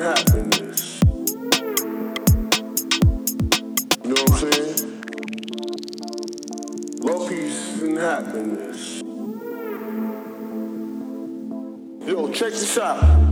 [0.00, 1.00] happiness.
[4.04, 5.02] You know what I'm saying?
[7.00, 9.02] Love, peace, and happiness.
[12.06, 13.31] Yo, check this out.